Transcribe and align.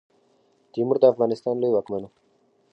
تیمور 0.71 0.97
د 0.99 1.03
افغانستان 1.13 1.55
لوی 1.57 1.71
واکمن 1.73 2.01
وو. 2.03 2.09